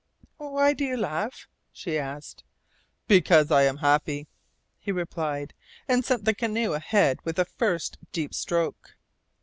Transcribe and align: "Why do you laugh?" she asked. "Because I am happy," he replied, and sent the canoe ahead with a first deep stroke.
"Why 0.37 0.73
do 0.73 0.83
you 0.83 0.97
laugh?" 0.97 1.47
she 1.71 1.99
asked. 1.99 2.43
"Because 3.07 3.51
I 3.51 3.61
am 3.65 3.77
happy," 3.77 4.27
he 4.79 4.91
replied, 4.91 5.53
and 5.87 6.03
sent 6.03 6.25
the 6.25 6.33
canoe 6.33 6.73
ahead 6.73 7.19
with 7.23 7.37
a 7.37 7.45
first 7.45 7.99
deep 8.11 8.33
stroke. 8.33 8.95